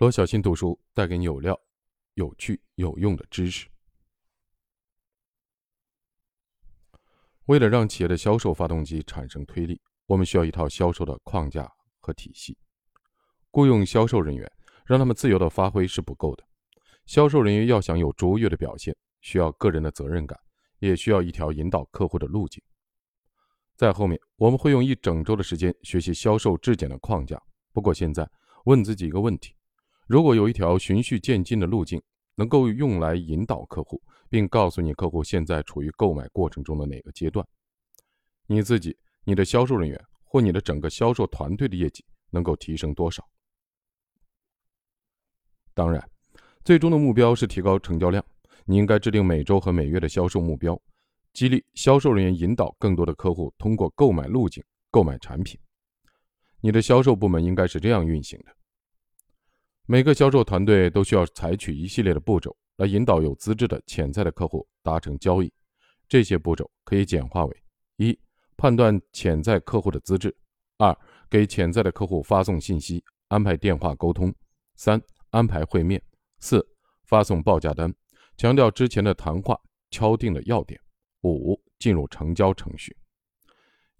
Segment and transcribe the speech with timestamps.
[0.00, 1.60] 罗小新读书带给你有料、
[2.14, 3.68] 有趣、有用的知识。
[7.44, 12.56] 为了让企业的销售发动机产生推力，我们需要一套销售的框架和体系。
[13.50, 14.50] 雇佣销售人员，
[14.86, 16.42] 让他们自由的发挥是不够的。
[17.04, 20.40] 销售人员要想有卓越的表现，需要个人的责任感，
[20.78, 22.64] 也需要一条引导客户的路径。
[23.76, 27.38] 在后面，我们会用一整周的时间学习销售质检的框架。
[27.70, 28.26] 不过现在，
[28.64, 29.54] 问自己一个问题。
[30.10, 32.02] 如果有一条循序渐进的路径，
[32.34, 37.46] 能够用来引导客户，并告诉你客户现在处于购买过程中的哪个阶段，
[38.48, 43.24] 你自己、你的销售人员或你的整个销售团队的业绩能够提升多少？
[45.74, 46.04] 当然，
[46.64, 48.24] 最终的目标是提高成交量。
[48.64, 50.76] 你应该制定每周和每月的销售目标，
[51.34, 55.56] 激励销售人员引导更多的客户通过购买路径购买产品。
[56.60, 58.56] 你的销售部门应该是这样运行的。
[59.92, 65.52] 每个销售团队都需要采取一系列的步骤来引导有资质的潜在的客户达成交易。
[66.08, 67.62] 这些步骤可以简化为：
[67.96, 68.16] 一、
[68.56, 70.30] 判断潜在客户的资质；
[70.78, 70.96] 二、
[71.28, 74.30] 给潜在的客户发送信息，安排电话沟通；
[74.76, 75.98] 三、安排会面；
[76.38, 76.64] 四、
[77.06, 77.92] 发送报价单，
[78.36, 79.60] 强调之前的谈话
[79.90, 80.78] 敲定的要点；
[81.24, 82.96] 五、进入成交程序。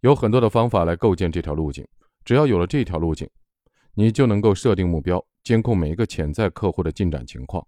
[0.03, 1.85] 有很多的方法来构建这条路径，
[2.25, 3.29] 只要有了这条路径，
[3.95, 5.25] 你就能够设定目标。
[5.43, 7.67] 监控每一个潜在客户的进展情况，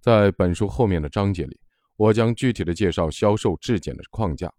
[0.00, 1.56] 在本书后面的章节里，
[1.96, 4.52] 我将具体的介绍销售质检的框架。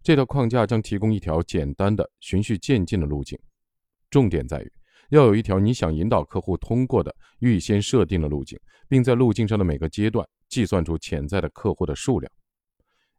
[0.00, 3.36] 这套框架将提供一条简单的、循序渐进的路径。
[4.10, 4.72] 重点在于
[5.10, 8.56] 要有一条你想引导客户通过的预先设定的路径，
[8.88, 12.32] 并在路径上的每个阶段计算出潜在的客户的数量。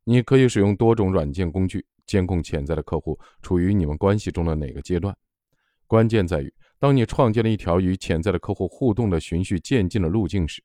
[0.06, 5.14] 你可以使用多种软件工具监控潜在的客户处于你们关系中的哪个阶段。
[5.86, 6.54] 关键在于。
[6.80, 10.64] 当你创建了一条与潜在的客户互动的循序渐进的路径时，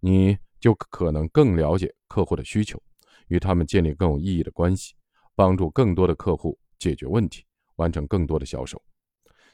[0.00, 2.82] 你就可能更了解客户的需求，
[3.28, 4.94] 与他们建立更有意义的关系，
[5.36, 7.44] 帮助更多的客户解决问题，
[7.76, 8.82] 完成更多的销售。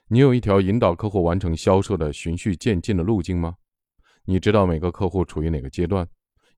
[0.06, 3.54] 你有一条引导客户完成销售的循序渐进的路径吗？
[4.25, 6.09] 你知道每个客户处于哪个阶段，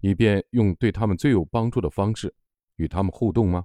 [0.00, 2.32] 以便用对他们最有帮助的方式
[2.76, 3.64] 与他们互动吗？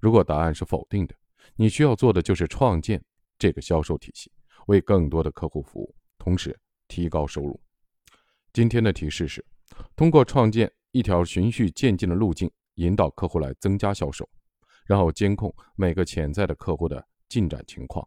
[0.00, 1.14] 如果答案是否定的，
[1.56, 3.02] 你需要做的就是创建
[3.38, 4.30] 这个销售体系。
[4.66, 6.58] 为更多的客户服务，同时
[6.88, 7.60] 提高收入。
[8.52, 9.44] 今天的提示是：
[9.96, 14.28] 通过创建一条循序渐进的路径，引导客户来增加销售，
[14.86, 18.06] 然后监控每个潜在的客户的进展情况，